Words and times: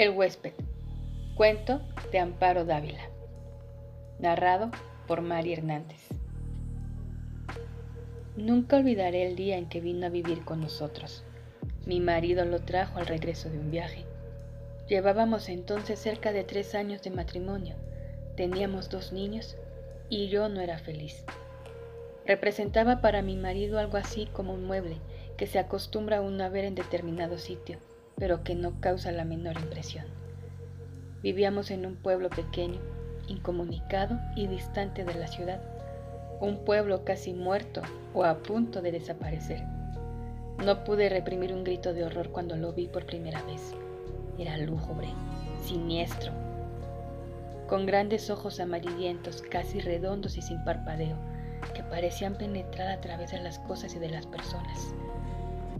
El 0.00 0.16
huésped. 0.16 0.54
Cuento 1.34 1.82
de 2.10 2.20
Amparo 2.20 2.64
Dávila. 2.64 3.10
Narrado 4.18 4.70
por 5.06 5.20
Mari 5.20 5.52
Hernández. 5.52 6.00
Nunca 8.34 8.78
olvidaré 8.78 9.26
el 9.26 9.36
día 9.36 9.58
en 9.58 9.68
que 9.68 9.82
vino 9.82 10.06
a 10.06 10.08
vivir 10.08 10.42
con 10.42 10.58
nosotros. 10.62 11.22
Mi 11.84 12.00
marido 12.00 12.46
lo 12.46 12.60
trajo 12.60 12.98
al 12.98 13.08
regreso 13.08 13.50
de 13.50 13.58
un 13.58 13.70
viaje. 13.70 14.06
Llevábamos 14.88 15.50
entonces 15.50 15.98
cerca 15.98 16.32
de 16.32 16.44
tres 16.44 16.74
años 16.74 17.02
de 17.02 17.10
matrimonio. 17.10 17.76
Teníamos 18.38 18.88
dos 18.88 19.12
niños 19.12 19.58
y 20.08 20.28
yo 20.28 20.48
no 20.48 20.62
era 20.62 20.78
feliz. 20.78 21.26
Representaba 22.24 23.02
para 23.02 23.20
mi 23.20 23.36
marido 23.36 23.78
algo 23.78 23.98
así 23.98 24.30
como 24.32 24.54
un 24.54 24.64
mueble 24.64 24.96
que 25.36 25.46
se 25.46 25.58
acostumbra 25.58 26.22
uno 26.22 26.42
a 26.42 26.48
ver 26.48 26.64
en 26.64 26.74
determinado 26.74 27.36
sitio, 27.36 27.80
pero 28.20 28.44
que 28.44 28.54
no 28.54 28.80
causa 28.80 29.10
la 29.10 29.24
menor 29.24 29.58
impresión. 29.58 30.04
Vivíamos 31.22 31.72
en 31.72 31.86
un 31.86 31.96
pueblo 31.96 32.30
pequeño, 32.30 32.78
incomunicado 33.26 34.20
y 34.36 34.46
distante 34.46 35.04
de 35.04 35.14
la 35.14 35.26
ciudad, 35.26 35.60
un 36.40 36.64
pueblo 36.64 37.04
casi 37.04 37.32
muerto 37.32 37.82
o 38.14 38.24
a 38.24 38.38
punto 38.38 38.82
de 38.82 38.92
desaparecer. 38.92 39.62
No 40.64 40.84
pude 40.84 41.08
reprimir 41.08 41.52
un 41.52 41.64
grito 41.64 41.94
de 41.94 42.04
horror 42.04 42.28
cuando 42.30 42.56
lo 42.56 42.72
vi 42.72 42.86
por 42.86 43.06
primera 43.06 43.42
vez. 43.42 43.74
Era 44.38 44.56
lúgubre, 44.58 45.08
siniestro, 45.64 46.32
con 47.68 47.86
grandes 47.86 48.30
ojos 48.30 48.60
amarillentos, 48.60 49.42
casi 49.42 49.80
redondos 49.80 50.36
y 50.36 50.42
sin 50.42 50.62
parpadeo, 50.64 51.16
que 51.74 51.82
parecían 51.82 52.34
penetrar 52.34 52.88
a 52.88 53.00
través 53.00 53.30
de 53.30 53.40
las 53.40 53.58
cosas 53.60 53.94
y 53.94 53.98
de 53.98 54.10
las 54.10 54.26
personas. 54.26 54.92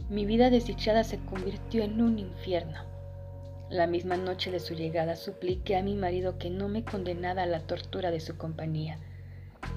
Mi 0.09 0.25
vida 0.25 0.49
desdichada 0.49 1.03
se 1.03 1.19
convirtió 1.19 1.83
en 1.83 2.01
un 2.01 2.19
infierno. 2.19 2.79
La 3.69 3.87
misma 3.87 4.17
noche 4.17 4.51
de 4.51 4.59
su 4.59 4.73
llegada 4.73 5.15
supliqué 5.15 5.77
a 5.77 5.83
mi 5.83 5.95
marido 5.95 6.37
que 6.37 6.49
no 6.49 6.67
me 6.67 6.83
condenara 6.83 7.43
a 7.43 7.45
la 7.45 7.61
tortura 7.61 8.11
de 8.11 8.19
su 8.19 8.37
compañía. 8.37 8.99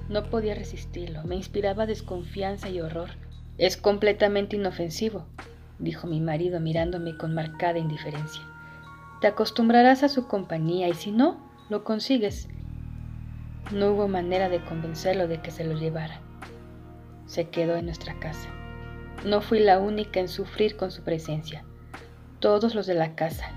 No 0.09 0.29
podía 0.29 0.53
resistirlo, 0.53 1.23
me 1.23 1.35
inspiraba 1.35 1.85
desconfianza 1.85 2.69
y 2.69 2.81
horror. 2.81 3.11
Es 3.57 3.77
completamente 3.77 4.57
inofensivo, 4.57 5.25
dijo 5.79 6.07
mi 6.07 6.19
marido 6.19 6.59
mirándome 6.59 7.15
con 7.15 7.33
marcada 7.33 7.79
indiferencia. 7.79 8.41
Te 9.21 9.27
acostumbrarás 9.27 10.03
a 10.03 10.09
su 10.09 10.27
compañía 10.27 10.89
y 10.89 10.93
si 10.93 11.11
no, 11.11 11.37
lo 11.69 11.85
consigues. 11.85 12.49
No 13.71 13.91
hubo 13.91 14.07
manera 14.09 14.49
de 14.49 14.63
convencerlo 14.63 15.27
de 15.27 15.41
que 15.41 15.51
se 15.51 15.63
lo 15.63 15.73
llevara. 15.79 16.19
Se 17.25 17.49
quedó 17.49 17.77
en 17.77 17.85
nuestra 17.85 18.19
casa. 18.19 18.49
No 19.23 19.41
fui 19.41 19.59
la 19.59 19.79
única 19.79 20.19
en 20.19 20.27
sufrir 20.27 20.75
con 20.75 20.91
su 20.91 21.03
presencia. 21.03 21.63
Todos 22.39 22.75
los 22.75 22.85
de 22.85 22.93
la 22.93 23.15
casa, 23.15 23.49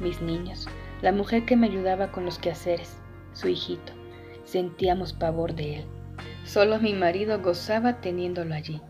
mis 0.00 0.20
niños, 0.20 0.68
la 1.02 1.12
mujer 1.12 1.44
que 1.44 1.56
me 1.56 1.66
ayudaba 1.66 2.10
con 2.10 2.24
los 2.24 2.38
quehaceres, 2.38 2.96
su 3.32 3.48
hijito, 3.48 3.92
sentíamos 4.44 5.12
pavor 5.12 5.54
de 5.54 5.76
él. 5.76 5.84
Solo 6.44 6.78
mi 6.80 6.92
marido 6.92 7.40
gozaba 7.40 8.00
teniéndolo 8.00 8.54
allí. 8.54 8.80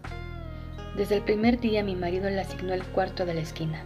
Desde 0.97 1.17
el 1.17 1.23
primer 1.23 1.61
día 1.61 1.83
mi 1.83 1.97
marido 1.97 2.31
le 2.31 2.41
asignó 2.41 2.73
el 2.73 2.85
cuarto 2.85 3.27
de 3.27 3.35
la 3.35 3.41
esquina. 3.41 3.83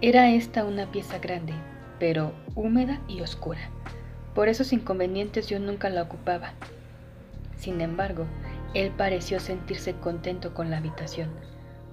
Era 0.00 0.30
esta 0.30 0.64
una 0.64 0.90
pieza 0.90 1.18
grande, 1.18 1.54
pero 1.98 2.32
húmeda 2.54 3.00
y 3.08 3.20
oscura. 3.20 3.70
Por 4.34 4.48
esos 4.48 4.72
inconvenientes 4.72 5.48
yo 5.48 5.58
nunca 5.58 5.88
la 5.88 6.02
ocupaba. 6.02 6.52
Sin 7.56 7.80
embargo, 7.80 8.26
él 8.74 8.92
pareció 8.96 9.40
sentirse 9.40 9.94
contento 9.94 10.52
con 10.52 10.70
la 10.70 10.78
habitación. 10.78 11.30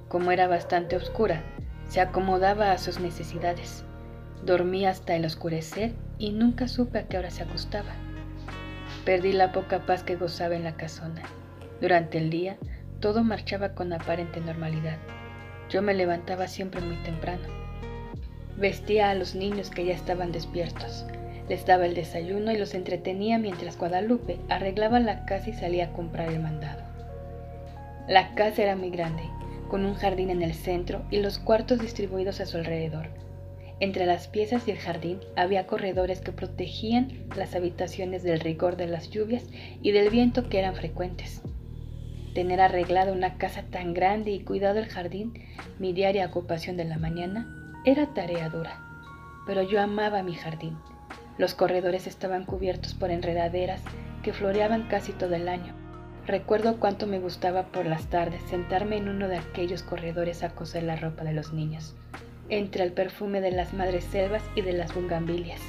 Como 0.07 0.31
era 0.31 0.47
bastante 0.47 0.95
oscura, 0.95 1.41
se 1.89 2.01
acomodaba 2.01 2.71
a 2.71 2.77
sus 2.77 2.99
necesidades. 2.99 3.83
Dormía 4.43 4.89
hasta 4.89 5.15
el 5.15 5.25
oscurecer 5.25 5.93
y 6.17 6.31
nunca 6.31 6.67
supe 6.67 6.99
a 6.99 7.07
qué 7.07 7.17
hora 7.17 7.29
se 7.29 7.43
acostaba. 7.43 7.91
Perdí 9.05 9.33
la 9.33 9.51
poca 9.51 9.85
paz 9.85 10.03
que 10.03 10.15
gozaba 10.15 10.55
en 10.55 10.63
la 10.63 10.75
casona. 10.75 11.21
Durante 11.81 12.17
el 12.17 12.29
día, 12.29 12.57
todo 12.99 13.23
marchaba 13.23 13.73
con 13.73 13.91
aparente 13.91 14.39
normalidad. 14.39 14.97
Yo 15.69 15.81
me 15.81 15.93
levantaba 15.93 16.47
siempre 16.47 16.81
muy 16.81 16.95
temprano. 17.03 17.47
Vestía 18.57 19.09
a 19.09 19.15
los 19.15 19.35
niños 19.35 19.69
que 19.69 19.85
ya 19.85 19.93
estaban 19.93 20.31
despiertos. 20.31 21.05
Les 21.49 21.65
daba 21.65 21.85
el 21.85 21.95
desayuno 21.95 22.51
y 22.51 22.57
los 22.57 22.73
entretenía 22.73 23.37
mientras 23.37 23.77
Guadalupe 23.77 24.39
arreglaba 24.49 24.99
la 24.99 25.25
casa 25.25 25.49
y 25.49 25.53
salía 25.53 25.85
a 25.85 25.93
comprar 25.93 26.29
el 26.29 26.39
mandado. 26.39 26.81
La 28.07 28.33
casa 28.35 28.63
era 28.63 28.75
muy 28.75 28.89
grande, 28.89 29.23
con 29.69 29.85
un 29.85 29.95
jardín 29.95 30.29
en 30.29 30.41
el 30.41 30.53
centro 30.53 31.03
y 31.11 31.19
los 31.19 31.39
cuartos 31.39 31.79
distribuidos 31.79 32.39
a 32.41 32.45
su 32.45 32.57
alrededor. 32.57 33.09
Entre 33.79 34.05
las 34.05 34.27
piezas 34.27 34.67
y 34.67 34.71
el 34.71 34.77
jardín 34.77 35.19
había 35.35 35.67
corredores 35.67 36.21
que 36.21 36.31
protegían 36.31 37.25
las 37.35 37.55
habitaciones 37.55 38.23
del 38.23 38.39
rigor 38.39 38.77
de 38.77 38.87
las 38.87 39.09
lluvias 39.09 39.45
y 39.81 39.91
del 39.91 40.09
viento 40.09 40.47
que 40.47 40.59
eran 40.59 40.75
frecuentes. 40.75 41.41
Tener 42.33 42.61
arreglada 42.61 43.11
una 43.11 43.37
casa 43.37 43.63
tan 43.69 43.93
grande 43.93 44.31
y 44.31 44.43
cuidado 44.43 44.79
el 44.79 44.87
jardín, 44.87 45.33
mi 45.79 45.93
diaria 45.93 46.25
ocupación 46.27 46.77
de 46.77 46.85
la 46.85 46.97
mañana, 46.97 47.81
era 47.85 48.13
tarea 48.13 48.49
dura, 48.49 48.79
pero 49.45 49.61
yo 49.63 49.81
amaba 49.81 50.23
mi 50.23 50.33
jardín. 50.33 50.77
Los 51.37 51.53
corredores 51.53 52.07
estaban 52.07 52.45
cubiertos 52.45 52.93
por 52.93 53.11
enredaderas 53.11 53.81
que 54.23 54.33
floreaban 54.33 54.87
casi 54.87 55.11
todo 55.11 55.35
el 55.35 55.49
año. 55.49 55.82
Recuerdo 56.25 56.79
cuánto 56.79 57.05
me 57.05 57.19
gustaba 57.19 57.63
por 57.63 57.85
las 57.85 58.05
tardes 58.09 58.41
sentarme 58.43 58.95
en 58.95 59.09
uno 59.09 59.27
de 59.27 59.37
aquellos 59.37 59.83
corredores 59.83 60.41
a 60.43 60.51
coser 60.55 60.83
la 60.83 60.95
ropa 60.95 61.25
de 61.25 61.33
los 61.33 61.51
niños, 61.51 61.95
entre 62.47 62.85
el 62.85 62.93
perfume 62.93 63.41
de 63.41 63.51
las 63.51 63.73
madres 63.73 64.05
selvas 64.05 64.41
y 64.55 64.61
de 64.61 64.71
las 64.71 64.95
bungambilias. 64.95 65.59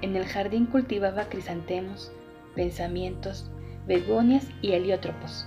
En 0.00 0.16
el 0.16 0.24
jardín 0.24 0.64
cultivaba 0.64 1.28
crisantemos, 1.28 2.10
pensamientos, 2.54 3.50
begonias 3.86 4.48
y 4.62 4.72
heliótropos. 4.72 5.46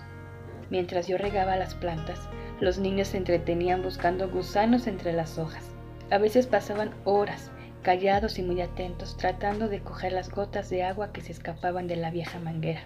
Mientras 0.70 1.08
yo 1.08 1.18
regaba 1.18 1.56
las 1.56 1.74
plantas, 1.74 2.30
los 2.60 2.78
niños 2.78 3.08
se 3.08 3.18
entretenían 3.18 3.82
buscando 3.82 4.30
gusanos 4.30 4.86
entre 4.86 5.12
las 5.12 5.40
hojas. 5.40 5.66
A 6.12 6.20
veces 6.20 6.46
pasaban 6.46 6.92
horas, 7.04 7.50
callados 7.82 8.38
y 8.38 8.44
muy 8.44 8.62
atentos, 8.62 9.18
tratando 9.18 9.70
de 9.70 9.80
coger 9.80 10.14
las 10.14 10.30
gotas 10.30 10.70
de 10.70 10.84
agua 10.84 11.12
que 11.12 11.22
se 11.22 11.32
escapaban 11.32 11.88
de 11.88 11.96
la 11.96 12.12
vieja 12.12 12.40
manguera. 12.40 12.82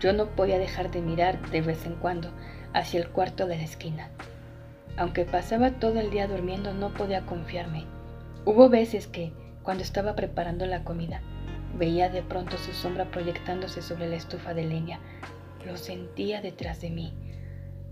Yo 0.00 0.14
no 0.14 0.26
podía 0.30 0.58
dejar 0.58 0.90
de 0.90 1.02
mirar 1.02 1.40
de 1.50 1.60
vez 1.60 1.84
en 1.84 1.94
cuando 1.94 2.30
hacia 2.72 3.00
el 3.00 3.08
cuarto 3.08 3.46
de 3.46 3.56
la 3.56 3.64
esquina. 3.64 4.08
Aunque 4.96 5.24
pasaba 5.24 5.72
todo 5.72 6.00
el 6.00 6.10
día 6.10 6.26
durmiendo, 6.26 6.72
no 6.72 6.92
podía 6.94 7.26
confiarme. 7.26 7.84
Hubo 8.46 8.68
veces 8.68 9.06
que, 9.06 9.32
cuando 9.62 9.82
estaba 9.82 10.16
preparando 10.16 10.64
la 10.66 10.84
comida, 10.84 11.20
veía 11.76 12.08
de 12.08 12.22
pronto 12.22 12.56
su 12.56 12.72
sombra 12.72 13.10
proyectándose 13.10 13.82
sobre 13.82 14.08
la 14.08 14.16
estufa 14.16 14.54
de 14.54 14.64
leña. 14.64 15.00
Lo 15.66 15.76
sentía 15.76 16.40
detrás 16.40 16.80
de 16.80 16.90
mí. 16.90 17.12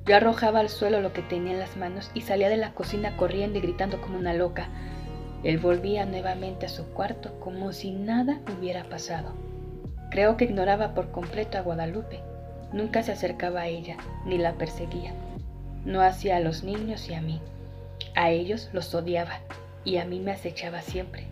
Yo 0.06 0.16
arrojaba 0.16 0.60
al 0.60 0.70
suelo 0.70 1.02
lo 1.02 1.12
que 1.12 1.20
tenía 1.20 1.52
en 1.52 1.58
las 1.60 1.76
manos 1.76 2.10
y 2.14 2.22
salía 2.22 2.48
de 2.48 2.56
la 2.56 2.72
cocina 2.72 3.18
corriendo 3.18 3.58
y 3.58 3.62
gritando 3.62 4.00
como 4.00 4.18
una 4.18 4.32
loca. 4.32 4.68
Él 5.44 5.58
volvía 5.58 6.06
nuevamente 6.06 6.64
a 6.64 6.70
su 6.70 6.86
cuarto 6.86 7.38
como 7.38 7.72
si 7.72 7.90
nada 7.90 8.40
hubiera 8.58 8.84
pasado. 8.84 9.47
Creo 10.10 10.36
que 10.36 10.44
ignoraba 10.44 10.94
por 10.94 11.10
completo 11.10 11.58
a 11.58 11.62
Guadalupe. 11.62 12.20
Nunca 12.72 13.02
se 13.02 13.12
acercaba 13.12 13.62
a 13.62 13.66
ella, 13.68 13.96
ni 14.24 14.38
la 14.38 14.54
perseguía. 14.54 15.12
No 15.84 16.00
hacía 16.02 16.36
a 16.36 16.40
los 16.40 16.64
niños 16.64 17.08
y 17.08 17.14
a 17.14 17.20
mí. 17.20 17.40
A 18.14 18.30
ellos 18.30 18.70
los 18.72 18.94
odiaba 18.94 19.40
y 19.84 19.98
a 19.98 20.04
mí 20.04 20.20
me 20.20 20.32
acechaba 20.32 20.82
siempre. 20.82 21.24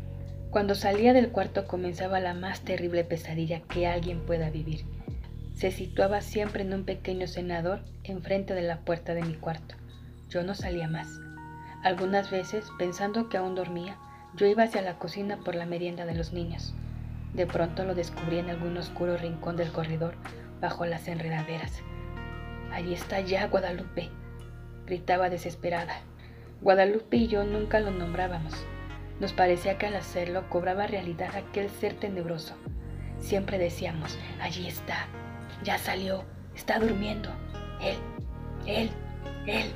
Cuando 0.51 0.75
salía 0.75 1.13
del 1.13 1.31
cuarto 1.31 1.67
comenzaba 1.67 2.21
la 2.21 2.35
más 2.35 2.61
terrible 2.61 3.05
pesadilla 3.05 3.61
que 3.61 3.87
alguien 3.87 4.21
pueda 4.21 4.51
vivir 4.51 4.85
se 5.57 5.71
situaba 5.71 6.21
siempre 6.21 6.63
en 6.63 6.75
un 6.75 6.85
pequeño 6.85 7.27
cenador 7.27 7.81
enfrente 8.05 8.53
de 8.53 8.61
la 8.61 8.81
puerta 8.81 9.15
de 9.15 9.23
mi 9.23 9.35
cuarto. 9.35 9.75
Yo 10.29 10.43
no 10.43 10.55
salía 10.55 10.87
más. 10.87 11.09
Algunas 11.83 12.31
veces, 12.31 12.67
pensando 12.79 13.31
que 13.31 13.39
aún 13.39 13.55
dormía, 13.55 13.97
yo 14.37 14.47
iba 14.47 14.65
hacia 14.65 14.83
la 14.83 14.99
cocina 14.99 15.39
por 15.39 15.55
la 15.55 15.65
merienda 15.65 16.05
de 16.05 16.15
los 16.15 16.35
niños. 16.35 16.75
De 17.37 17.47
pronto 17.47 17.85
lo 17.85 17.95
descubrí 17.95 18.39
en 18.39 18.49
algún 18.49 18.79
oscuro 18.79 19.19
rincón 19.19 19.57
del 19.57 19.71
corredor, 19.71 20.15
bajo 20.61 20.87
las 20.87 21.07
enredaderas. 21.07 21.83
Allí 22.73 22.95
está 22.95 23.21
ya 23.21 23.47
Guadalupe, 23.49 24.09
gritaba 24.87 25.29
desesperada. 25.29 26.01
Guadalupe 26.63 27.19
y 27.19 27.29
yo 27.29 27.45
nunca 27.45 27.79
lo 27.81 27.91
nombrábamos. 27.91 28.55
Nos 29.21 29.35
parecía 29.35 29.77
que 29.77 29.87
al 29.87 29.97
hacerlo 29.97 30.49
cobraba 30.49 30.87
realidad 30.87 31.37
aquel 31.37 31.69
ser 31.69 31.93
tenebroso. 31.93 32.55
Siempre 33.19 33.59
decíamos, 33.59 34.19
allí 34.41 34.67
está, 34.67 35.07
ya 35.63 35.77
salió, 35.77 36.25
está 36.55 36.79
durmiendo. 36.79 37.29
Él, 37.83 37.97
él, 38.67 38.91
él. 39.47 39.73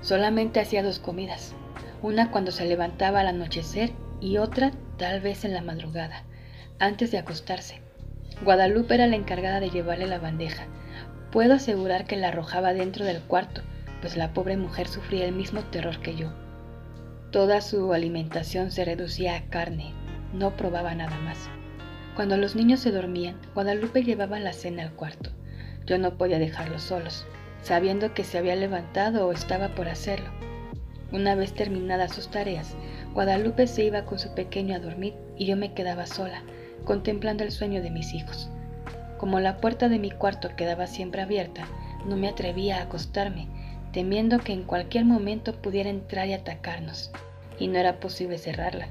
Solamente 0.00 0.60
hacía 0.60 0.82
dos 0.82 0.98
comidas, 0.98 1.54
una 2.00 2.30
cuando 2.30 2.52
se 2.52 2.64
levantaba 2.64 3.20
al 3.20 3.28
anochecer 3.28 3.92
y 4.18 4.38
otra 4.38 4.72
tal 4.96 5.20
vez 5.20 5.44
en 5.44 5.52
la 5.52 5.60
madrugada, 5.60 6.24
antes 6.80 7.10
de 7.10 7.18
acostarse. 7.18 7.80
Guadalupe 8.42 8.94
era 8.94 9.06
la 9.06 9.16
encargada 9.16 9.60
de 9.60 9.68
llevarle 9.68 10.06
la 10.06 10.18
bandeja. 10.18 10.66
Puedo 11.30 11.54
asegurar 11.54 12.06
que 12.06 12.16
la 12.16 12.28
arrojaba 12.28 12.72
dentro 12.72 13.04
del 13.04 13.20
cuarto, 13.20 13.60
pues 14.00 14.16
la 14.16 14.32
pobre 14.32 14.56
mujer 14.56 14.88
sufría 14.88 15.26
el 15.26 15.32
mismo 15.32 15.60
terror 15.60 16.00
que 16.00 16.16
yo. 16.16 16.32
Toda 17.30 17.60
su 17.60 17.92
alimentación 17.92 18.70
se 18.72 18.86
reducía 18.86 19.36
a 19.36 19.44
carne, 19.50 19.92
no 20.32 20.56
probaba 20.56 20.94
nada 20.94 21.18
más. 21.18 21.50
Cuando 22.16 22.38
los 22.38 22.56
niños 22.56 22.80
se 22.80 22.90
dormían, 22.90 23.38
Guadalupe 23.54 24.02
llevaba 24.02 24.40
la 24.40 24.54
cena 24.54 24.82
al 24.82 24.92
cuarto. 24.92 25.30
Yo 25.86 25.98
no 25.98 26.16
podía 26.16 26.38
dejarlos 26.38 26.82
solos, 26.82 27.26
sabiendo 27.62 28.14
que 28.14 28.24
se 28.24 28.38
había 28.38 28.56
levantado 28.56 29.26
o 29.26 29.32
estaba 29.32 29.68
por 29.74 29.88
hacerlo. 29.88 30.30
Una 31.12 31.34
vez 31.34 31.52
terminadas 31.52 32.14
sus 32.14 32.30
tareas, 32.30 32.74
Guadalupe 33.12 33.66
se 33.66 33.84
iba 33.84 34.06
con 34.06 34.18
su 34.18 34.34
pequeño 34.34 34.76
a 34.76 34.78
dormir 34.78 35.14
y 35.36 35.46
yo 35.46 35.56
me 35.56 35.74
quedaba 35.74 36.06
sola, 36.06 36.42
contemplando 36.90 37.44
el 37.44 37.52
sueño 37.52 37.82
de 37.82 37.90
mis 37.92 38.14
hijos. 38.14 38.50
Como 39.16 39.38
la 39.38 39.58
puerta 39.58 39.88
de 39.88 40.00
mi 40.00 40.10
cuarto 40.10 40.56
quedaba 40.56 40.88
siempre 40.88 41.22
abierta, 41.22 41.68
no 42.04 42.16
me 42.16 42.26
atrevía 42.26 42.78
a 42.78 42.82
acostarme, 42.82 43.46
temiendo 43.92 44.40
que 44.40 44.52
en 44.52 44.64
cualquier 44.64 45.04
momento 45.04 45.54
pudiera 45.54 45.88
entrar 45.88 46.26
y 46.26 46.32
atacarnos, 46.32 47.12
y 47.60 47.68
no 47.68 47.78
era 47.78 48.00
posible 48.00 48.38
cerrarla. 48.38 48.88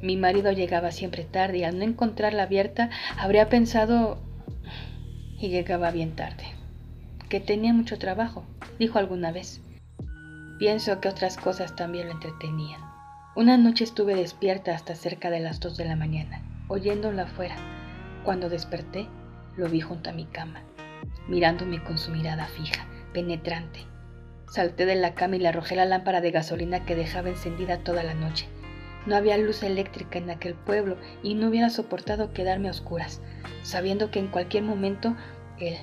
Mi 0.00 0.16
marido 0.16 0.52
llegaba 0.52 0.92
siempre 0.92 1.24
tarde 1.24 1.58
y 1.58 1.64
al 1.64 1.76
no 1.76 1.84
encontrarla 1.84 2.44
abierta 2.44 2.90
habría 3.18 3.48
pensado... 3.48 4.22
y 5.36 5.48
llegaba 5.48 5.90
bien 5.90 6.14
tarde. 6.14 6.44
Que 7.28 7.40
tenía 7.40 7.72
mucho 7.72 7.98
trabajo, 7.98 8.44
dijo 8.78 9.00
alguna 9.00 9.32
vez. 9.32 9.60
Pienso 10.60 11.00
que 11.00 11.08
otras 11.08 11.36
cosas 11.36 11.74
también 11.74 12.06
lo 12.06 12.12
entretenían. 12.12 12.80
Una 13.34 13.56
noche 13.56 13.82
estuve 13.82 14.14
despierta 14.14 14.72
hasta 14.72 14.94
cerca 14.94 15.30
de 15.30 15.40
las 15.40 15.58
dos 15.58 15.76
de 15.76 15.84
la 15.84 15.96
mañana, 15.96 16.40
oyéndolo 16.68 17.22
afuera. 17.22 17.56
Cuando 18.24 18.48
desperté, 18.48 19.06
lo 19.56 19.68
vi 19.68 19.80
junto 19.80 20.10
a 20.10 20.12
mi 20.12 20.26
cama, 20.26 20.62
mirándome 21.28 21.82
con 21.82 21.98
su 21.98 22.10
mirada 22.10 22.46
fija, 22.46 22.86
penetrante. 23.12 23.80
Salté 24.50 24.86
de 24.86 24.94
la 24.94 25.14
cama 25.14 25.36
y 25.36 25.40
le 25.40 25.48
arrojé 25.48 25.76
la 25.76 25.84
lámpara 25.84 26.20
de 26.20 26.30
gasolina 26.30 26.84
que 26.84 26.96
dejaba 26.96 27.28
encendida 27.28 27.78
toda 27.78 28.02
la 28.02 28.14
noche. 28.14 28.46
No 29.06 29.16
había 29.16 29.36
luz 29.36 29.62
eléctrica 29.62 30.18
en 30.18 30.30
aquel 30.30 30.54
pueblo 30.54 30.96
y 31.22 31.34
no 31.34 31.48
hubiera 31.48 31.68
soportado 31.68 32.32
quedarme 32.32 32.68
a 32.68 32.70
oscuras, 32.70 33.20
sabiendo 33.62 34.10
que 34.10 34.18
en 34.18 34.28
cualquier 34.28 34.62
momento 34.62 35.14
él 35.58 35.76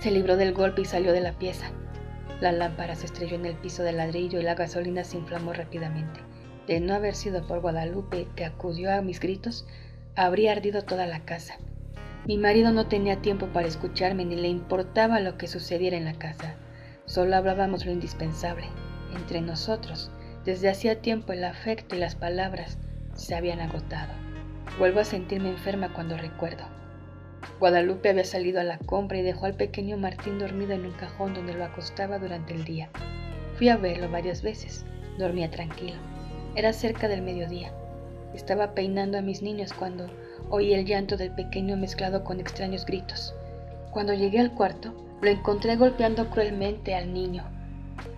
se 0.00 0.10
libró 0.10 0.36
del 0.36 0.52
golpe 0.52 0.82
y 0.82 0.84
salió 0.84 1.12
de 1.12 1.20
la 1.20 1.38
pieza. 1.38 1.70
La 2.40 2.52
lámpara 2.52 2.94
se 2.94 3.06
estrelló 3.06 3.36
en 3.36 3.46
el 3.46 3.56
piso 3.56 3.82
de 3.82 3.92
ladrillo 3.92 4.38
y 4.38 4.42
la 4.42 4.54
gasolina 4.54 5.02
se 5.02 5.16
inflamó 5.16 5.52
rápidamente. 5.52 6.20
De 6.66 6.80
no 6.80 6.94
haber 6.94 7.14
sido 7.14 7.46
por 7.46 7.60
Guadalupe, 7.60 8.28
que 8.36 8.44
acudió 8.44 8.92
a 8.92 9.00
mis 9.00 9.18
gritos, 9.18 9.66
habría 10.26 10.50
ardido 10.50 10.82
toda 10.82 11.06
la 11.06 11.20
casa. 11.20 11.58
Mi 12.26 12.38
marido 12.38 12.72
no 12.72 12.88
tenía 12.88 13.22
tiempo 13.22 13.46
para 13.46 13.68
escucharme 13.68 14.24
ni 14.24 14.34
le 14.34 14.48
importaba 14.48 15.20
lo 15.20 15.38
que 15.38 15.46
sucediera 15.46 15.96
en 15.96 16.04
la 16.04 16.14
casa. 16.14 16.56
Solo 17.04 17.36
hablábamos 17.36 17.86
lo 17.86 17.92
indispensable, 17.92 18.66
entre 19.14 19.40
nosotros. 19.40 20.10
Desde 20.44 20.68
hacía 20.68 21.00
tiempo 21.00 21.32
el 21.32 21.44
afecto 21.44 21.94
y 21.94 22.00
las 22.00 22.16
palabras 22.16 22.78
se 23.14 23.36
habían 23.36 23.60
agotado. 23.60 24.12
Vuelvo 24.78 25.00
a 25.00 25.04
sentirme 25.04 25.50
enferma 25.50 25.92
cuando 25.92 26.16
recuerdo. 26.16 26.64
Guadalupe 27.60 28.08
había 28.08 28.24
salido 28.24 28.60
a 28.60 28.64
la 28.64 28.78
compra 28.78 29.18
y 29.18 29.22
dejó 29.22 29.46
al 29.46 29.54
pequeño 29.54 29.98
Martín 29.98 30.40
dormido 30.40 30.72
en 30.72 30.84
un 30.84 30.92
cajón 30.92 31.32
donde 31.32 31.54
lo 31.54 31.64
acostaba 31.64 32.18
durante 32.18 32.54
el 32.54 32.64
día. 32.64 32.90
Fui 33.54 33.68
a 33.68 33.76
verlo 33.76 34.10
varias 34.10 34.42
veces. 34.42 34.84
Dormía 35.16 35.48
tranquilo. 35.48 35.96
Era 36.56 36.72
cerca 36.72 37.06
del 37.06 37.22
mediodía. 37.22 37.72
Estaba 38.34 38.74
peinando 38.74 39.18
a 39.18 39.22
mis 39.22 39.42
niños 39.42 39.72
cuando 39.72 40.06
oí 40.50 40.74
el 40.74 40.84
llanto 40.84 41.16
del 41.16 41.32
pequeño 41.32 41.76
mezclado 41.76 42.24
con 42.24 42.40
extraños 42.40 42.84
gritos. 42.86 43.34
Cuando 43.90 44.14
llegué 44.14 44.38
al 44.38 44.54
cuarto, 44.54 44.94
lo 45.20 45.28
encontré 45.28 45.76
golpeando 45.76 46.30
cruelmente 46.30 46.94
al 46.94 47.12
niño. 47.12 47.44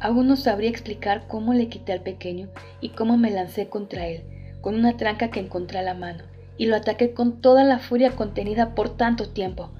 Aún 0.00 0.28
no 0.28 0.36
sabría 0.36 0.70
explicar 0.70 1.26
cómo 1.26 1.54
le 1.54 1.68
quité 1.68 1.92
al 1.92 2.02
pequeño 2.02 2.48
y 2.80 2.90
cómo 2.90 3.16
me 3.16 3.30
lancé 3.30 3.68
contra 3.68 4.06
él, 4.06 4.22
con 4.60 4.74
una 4.74 4.96
tranca 4.96 5.30
que 5.30 5.40
encontré 5.40 5.78
a 5.78 5.82
la 5.82 5.94
mano, 5.94 6.24
y 6.58 6.66
lo 6.66 6.76
ataqué 6.76 7.14
con 7.14 7.40
toda 7.40 7.64
la 7.64 7.78
furia 7.78 8.10
contenida 8.16 8.74
por 8.74 8.96
tanto 8.96 9.30
tiempo. 9.30 9.70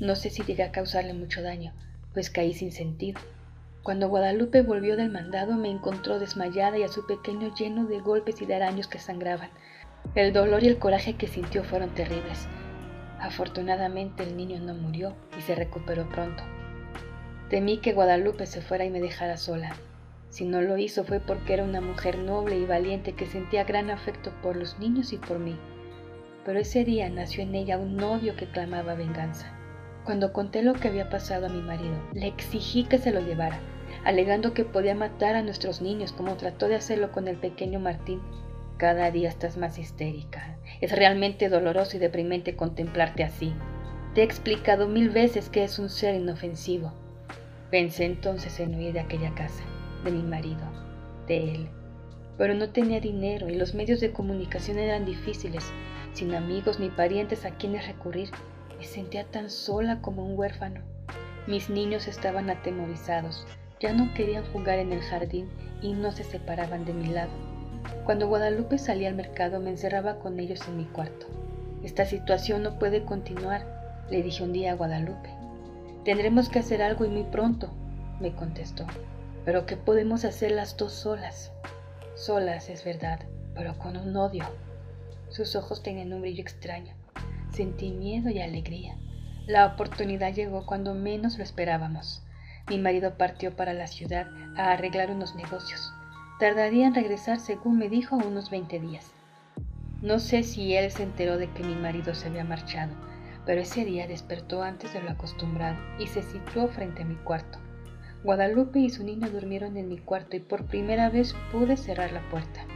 No 0.00 0.14
sé 0.14 0.30
si 0.30 0.42
llegué 0.42 0.62
a 0.62 0.72
causarle 0.72 1.12
mucho 1.12 1.42
daño, 1.42 1.74
pues 2.14 2.30
caí 2.30 2.54
sin 2.54 2.72
sentido. 2.72 3.20
Cuando 3.86 4.08
Guadalupe 4.08 4.62
volvió 4.62 4.96
del 4.96 5.12
mandado 5.12 5.54
me 5.54 5.70
encontró 5.70 6.18
desmayada 6.18 6.76
y 6.76 6.82
a 6.82 6.88
su 6.88 7.06
pequeño 7.06 7.54
lleno 7.54 7.84
de 7.84 8.00
golpes 8.00 8.42
y 8.42 8.44
de 8.44 8.56
araños 8.56 8.88
que 8.88 8.98
sangraban. 8.98 9.50
El 10.16 10.32
dolor 10.32 10.64
y 10.64 10.66
el 10.66 10.80
coraje 10.80 11.14
que 11.14 11.28
sintió 11.28 11.62
fueron 11.62 11.90
terribles. 11.90 12.48
Afortunadamente 13.20 14.24
el 14.24 14.36
niño 14.36 14.58
no 14.58 14.74
murió 14.74 15.14
y 15.38 15.40
se 15.40 15.54
recuperó 15.54 16.08
pronto. 16.08 16.42
Temí 17.48 17.78
que 17.78 17.92
Guadalupe 17.92 18.46
se 18.46 18.60
fuera 18.60 18.84
y 18.84 18.90
me 18.90 19.00
dejara 19.00 19.36
sola. 19.36 19.76
Si 20.30 20.44
no 20.44 20.62
lo 20.62 20.78
hizo 20.78 21.04
fue 21.04 21.20
porque 21.20 21.54
era 21.54 21.62
una 21.62 21.80
mujer 21.80 22.18
noble 22.18 22.58
y 22.58 22.66
valiente 22.66 23.12
que 23.12 23.26
sentía 23.26 23.62
gran 23.62 23.90
afecto 23.90 24.32
por 24.42 24.56
los 24.56 24.80
niños 24.80 25.12
y 25.12 25.18
por 25.18 25.38
mí. 25.38 25.56
Pero 26.44 26.58
ese 26.58 26.84
día 26.84 27.08
nació 27.08 27.44
en 27.44 27.54
ella 27.54 27.78
un 27.78 28.02
odio 28.02 28.34
que 28.34 28.50
clamaba 28.50 28.94
venganza. 28.94 29.56
Cuando 30.04 30.32
conté 30.32 30.64
lo 30.64 30.74
que 30.74 30.88
había 30.88 31.08
pasado 31.08 31.46
a 31.46 31.50
mi 31.50 31.60
marido, 31.60 31.94
le 32.14 32.26
exigí 32.26 32.84
que 32.84 32.98
se 32.98 33.12
lo 33.12 33.20
llevara, 33.20 33.58
alegando 34.06 34.54
que 34.54 34.64
podía 34.64 34.94
matar 34.94 35.34
a 35.34 35.42
nuestros 35.42 35.82
niños 35.82 36.12
como 36.12 36.36
trató 36.36 36.68
de 36.68 36.76
hacerlo 36.76 37.10
con 37.10 37.26
el 37.26 37.36
pequeño 37.38 37.80
Martín. 37.80 38.22
Cada 38.76 39.10
día 39.10 39.28
estás 39.28 39.56
más 39.56 39.78
histérica. 39.78 40.58
Es 40.80 40.92
realmente 40.92 41.48
doloroso 41.48 41.96
y 41.96 42.00
deprimente 42.00 42.54
contemplarte 42.54 43.24
así. 43.24 43.52
Te 44.14 44.20
he 44.20 44.24
explicado 44.24 44.86
mil 44.86 45.10
veces 45.10 45.48
que 45.48 45.64
es 45.64 45.80
un 45.80 45.88
ser 45.88 46.14
inofensivo. 46.14 46.92
Pensé 47.72 48.04
entonces 48.04 48.60
en 48.60 48.76
huir 48.76 48.92
de 48.92 49.00
aquella 49.00 49.34
casa, 49.34 49.64
de 50.04 50.12
mi 50.12 50.22
marido, 50.22 50.62
de 51.26 51.54
él. 51.54 51.68
Pero 52.38 52.54
no 52.54 52.70
tenía 52.70 53.00
dinero 53.00 53.48
y 53.48 53.56
los 53.56 53.74
medios 53.74 53.98
de 53.98 54.12
comunicación 54.12 54.78
eran 54.78 55.04
difíciles, 55.04 55.64
sin 56.12 56.32
amigos 56.36 56.78
ni 56.78 56.90
parientes 56.90 57.44
a 57.44 57.50
quienes 57.56 57.88
recurrir. 57.88 58.30
Me 58.78 58.84
sentía 58.84 59.24
tan 59.24 59.50
sola 59.50 60.00
como 60.00 60.24
un 60.24 60.38
huérfano. 60.38 60.82
Mis 61.48 61.70
niños 61.70 62.06
estaban 62.06 62.50
atemorizados, 62.50 63.46
ya 63.80 63.92
no 63.92 64.12
querían 64.14 64.44
jugar 64.52 64.78
en 64.78 64.92
el 64.92 65.00
jardín 65.00 65.48
y 65.82 65.92
no 65.92 66.12
se 66.12 66.24
separaban 66.24 66.84
de 66.84 66.92
mi 66.92 67.08
lado. 67.08 67.32
Cuando 68.04 68.28
Guadalupe 68.28 68.78
salía 68.78 69.08
al 69.08 69.14
mercado 69.14 69.60
me 69.60 69.70
encerraba 69.70 70.18
con 70.18 70.40
ellos 70.40 70.66
en 70.68 70.76
mi 70.76 70.84
cuarto. 70.84 71.26
Esta 71.82 72.04
situación 72.04 72.62
no 72.62 72.78
puede 72.78 73.04
continuar, 73.04 74.04
le 74.10 74.22
dije 74.22 74.42
un 74.42 74.52
día 74.52 74.72
a 74.72 74.76
Guadalupe. 74.76 75.30
Tendremos 76.04 76.48
que 76.48 76.60
hacer 76.60 76.82
algo 76.82 77.04
y 77.04 77.08
muy 77.08 77.24
pronto, 77.24 77.70
me 78.20 78.34
contestó. 78.34 78.86
Pero 79.44 79.66
¿qué 79.66 79.76
podemos 79.76 80.24
hacer 80.24 80.52
las 80.52 80.76
dos 80.76 80.92
solas? 80.92 81.52
Solas, 82.14 82.68
es 82.70 82.84
verdad, 82.84 83.20
pero 83.54 83.78
con 83.78 83.96
un 83.96 84.16
odio. 84.16 84.44
Sus 85.28 85.54
ojos 85.54 85.82
tenían 85.82 86.12
un 86.12 86.22
brillo 86.22 86.42
extraño. 86.42 86.94
Sentí 87.52 87.90
miedo 87.92 88.30
y 88.30 88.40
alegría. 88.40 88.96
La 89.46 89.66
oportunidad 89.66 90.34
llegó 90.34 90.66
cuando 90.66 90.94
menos 90.94 91.38
lo 91.38 91.44
esperábamos. 91.44 92.25
Mi 92.68 92.78
marido 92.78 93.14
partió 93.16 93.54
para 93.54 93.72
la 93.72 93.86
ciudad 93.86 94.28
a 94.56 94.72
arreglar 94.72 95.10
unos 95.10 95.36
negocios. 95.36 95.92
Tardaría 96.40 96.86
en 96.86 96.94
regresar, 96.94 97.38
según 97.38 97.78
me 97.78 97.88
dijo, 97.88 98.16
unos 98.16 98.50
20 98.50 98.80
días. 98.80 99.12
No 100.02 100.18
sé 100.18 100.42
si 100.42 100.74
él 100.74 100.90
se 100.90 101.04
enteró 101.04 101.38
de 101.38 101.48
que 101.50 101.62
mi 101.62 101.74
marido 101.74 102.14
se 102.14 102.28
había 102.28 102.44
marchado, 102.44 102.92
pero 103.46 103.60
ese 103.60 103.84
día 103.84 104.06
despertó 104.06 104.62
antes 104.62 104.92
de 104.92 105.02
lo 105.02 105.10
acostumbrado 105.10 105.78
y 105.98 106.08
se 106.08 106.22
situó 106.22 106.68
frente 106.68 107.02
a 107.02 107.06
mi 107.06 107.14
cuarto. 107.14 107.58
Guadalupe 108.24 108.80
y 108.80 108.90
su 108.90 109.04
niño 109.04 109.30
durmieron 109.30 109.76
en 109.76 109.88
mi 109.88 109.98
cuarto 109.98 110.36
y 110.36 110.40
por 110.40 110.66
primera 110.66 111.08
vez 111.08 111.34
pude 111.52 111.76
cerrar 111.76 112.12
la 112.12 112.28
puerta. 112.28 112.66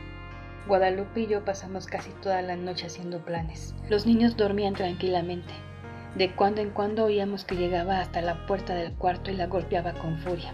Guadalupe 0.68 1.22
y 1.22 1.26
yo 1.26 1.44
pasamos 1.44 1.86
casi 1.86 2.10
toda 2.22 2.40
la 2.42 2.54
noche 2.54 2.86
haciendo 2.86 3.24
planes. 3.24 3.74
Los 3.88 4.06
niños 4.06 4.36
dormían 4.36 4.74
tranquilamente. 4.74 5.52
De 6.14 6.34
cuando 6.34 6.60
en 6.60 6.70
cuando 6.70 7.04
oíamos 7.04 7.44
que 7.44 7.54
llegaba 7.54 8.00
hasta 8.00 8.20
la 8.20 8.46
puerta 8.46 8.74
del 8.74 8.92
cuarto 8.94 9.30
y 9.30 9.36
la 9.36 9.46
golpeaba 9.46 9.92
con 9.94 10.18
furia. 10.18 10.52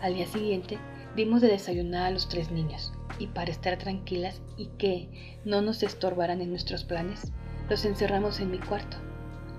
Al 0.00 0.14
día 0.14 0.26
siguiente 0.26 0.78
dimos 1.16 1.40
de 1.40 1.48
desayunar 1.48 2.04
a 2.04 2.10
los 2.10 2.28
tres 2.28 2.50
niños 2.50 2.92
y 3.18 3.26
para 3.26 3.50
estar 3.50 3.78
tranquilas 3.78 4.40
y 4.56 4.66
que 4.78 5.40
no 5.44 5.60
nos 5.60 5.82
estorbaran 5.82 6.40
en 6.40 6.50
nuestros 6.50 6.84
planes, 6.84 7.32
los 7.68 7.84
encerramos 7.84 8.40
en 8.40 8.50
mi 8.50 8.58
cuarto. 8.58 8.96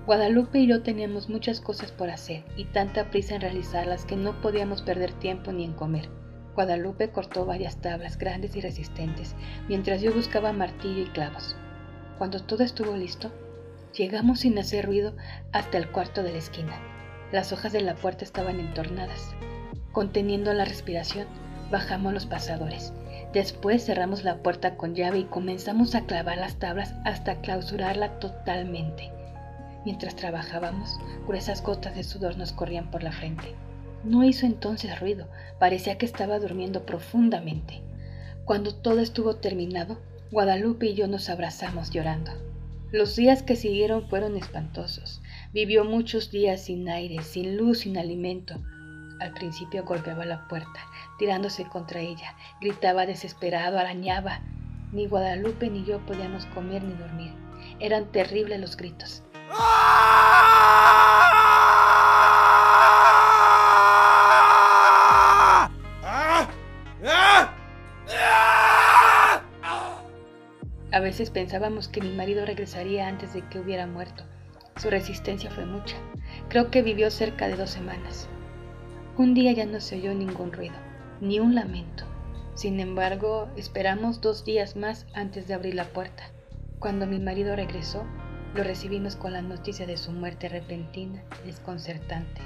Guadalupe 0.06 0.58
y 0.58 0.66
yo 0.66 0.82
teníamos 0.82 1.30
muchas 1.30 1.60
cosas 1.60 1.92
por 1.92 2.10
hacer 2.10 2.44
y 2.56 2.66
tanta 2.66 3.10
prisa 3.10 3.36
en 3.36 3.40
realizarlas 3.40 4.04
que 4.04 4.16
no 4.16 4.40
podíamos 4.40 4.82
perder 4.82 5.12
tiempo 5.12 5.52
ni 5.52 5.64
en 5.64 5.72
comer. 5.72 6.10
Guadalupe 6.54 7.10
cortó 7.10 7.46
varias 7.46 7.80
tablas 7.80 8.18
grandes 8.18 8.54
y 8.54 8.60
resistentes, 8.60 9.34
mientras 9.68 10.02
yo 10.02 10.12
buscaba 10.12 10.52
martillo 10.52 11.02
y 11.02 11.06
clavos. 11.06 11.56
Cuando 12.18 12.40
todo 12.40 12.62
estuvo 12.62 12.94
listo, 12.96 13.32
Llegamos 13.96 14.40
sin 14.40 14.58
hacer 14.58 14.86
ruido 14.86 15.14
hasta 15.52 15.78
el 15.78 15.88
cuarto 15.88 16.24
de 16.24 16.32
la 16.32 16.38
esquina. 16.38 16.80
Las 17.30 17.52
hojas 17.52 17.72
de 17.72 17.80
la 17.80 17.94
puerta 17.94 18.24
estaban 18.24 18.58
entornadas. 18.58 19.36
Conteniendo 19.92 20.52
la 20.52 20.64
respiración, 20.64 21.28
bajamos 21.70 22.12
los 22.12 22.26
pasadores. 22.26 22.92
Después 23.32 23.84
cerramos 23.84 24.24
la 24.24 24.38
puerta 24.38 24.76
con 24.76 24.96
llave 24.96 25.20
y 25.20 25.24
comenzamos 25.24 25.94
a 25.94 26.06
clavar 26.06 26.38
las 26.38 26.56
tablas 26.58 26.94
hasta 27.04 27.40
clausurarla 27.40 28.18
totalmente. 28.18 29.12
Mientras 29.84 30.16
trabajábamos, 30.16 30.98
gruesas 31.28 31.62
gotas 31.62 31.94
de 31.94 32.02
sudor 32.02 32.36
nos 32.36 32.52
corrían 32.52 32.90
por 32.90 33.04
la 33.04 33.12
frente. 33.12 33.54
No 34.02 34.24
hizo 34.24 34.44
entonces 34.44 34.98
ruido, 34.98 35.28
parecía 35.60 35.98
que 35.98 36.06
estaba 36.06 36.40
durmiendo 36.40 36.84
profundamente. 36.84 37.80
Cuando 38.44 38.74
todo 38.74 38.98
estuvo 38.98 39.36
terminado, 39.36 40.00
Guadalupe 40.32 40.86
y 40.86 40.94
yo 40.94 41.06
nos 41.06 41.28
abrazamos 41.30 41.90
llorando. 41.90 42.32
Los 42.94 43.16
días 43.16 43.42
que 43.42 43.56
siguieron 43.56 44.08
fueron 44.08 44.36
espantosos. 44.36 45.20
Vivió 45.52 45.84
muchos 45.84 46.30
días 46.30 46.66
sin 46.66 46.88
aire, 46.88 47.24
sin 47.24 47.56
luz, 47.56 47.80
sin 47.80 47.98
alimento. 47.98 48.54
Al 49.18 49.32
principio 49.32 49.82
golpeaba 49.82 50.24
la 50.24 50.46
puerta, 50.46 50.86
tirándose 51.18 51.64
contra 51.64 51.98
ella, 51.98 52.36
gritaba 52.60 53.04
desesperado, 53.04 53.80
arañaba. 53.80 54.42
Ni 54.92 55.08
Guadalupe 55.08 55.70
ni 55.70 55.84
yo 55.84 55.98
podíamos 56.06 56.46
comer 56.54 56.84
ni 56.84 56.94
dormir. 56.94 57.32
Eran 57.80 58.12
terribles 58.12 58.60
los 58.60 58.76
gritos. 58.76 59.24
A 70.94 71.00
veces 71.00 71.30
pensábamos 71.30 71.88
que 71.88 72.00
mi 72.00 72.10
marido 72.10 72.46
regresaría 72.46 73.08
antes 73.08 73.34
de 73.34 73.42
que 73.48 73.58
hubiera 73.58 73.84
muerto. 73.84 74.22
Su 74.76 74.90
resistencia 74.90 75.50
fue 75.50 75.66
mucha. 75.66 75.96
Creo 76.48 76.70
que 76.70 76.82
vivió 76.82 77.10
cerca 77.10 77.48
de 77.48 77.56
dos 77.56 77.70
semanas. 77.70 78.28
Un 79.18 79.34
día 79.34 79.50
ya 79.50 79.66
no 79.66 79.80
se 79.80 79.96
oyó 79.96 80.14
ningún 80.14 80.52
ruido, 80.52 80.76
ni 81.20 81.40
un 81.40 81.56
lamento. 81.56 82.04
Sin 82.54 82.78
embargo, 82.78 83.48
esperamos 83.56 84.20
dos 84.20 84.44
días 84.44 84.76
más 84.76 85.08
antes 85.14 85.48
de 85.48 85.54
abrir 85.54 85.74
la 85.74 85.86
puerta. 85.86 86.30
Cuando 86.78 87.08
mi 87.08 87.18
marido 87.18 87.56
regresó, 87.56 88.04
lo 88.54 88.62
recibimos 88.62 89.16
con 89.16 89.32
la 89.32 89.42
noticia 89.42 89.88
de 89.88 89.96
su 89.96 90.12
muerte 90.12 90.48
repentina 90.48 91.24
y 91.42 91.48
desconcertante. 91.48 92.40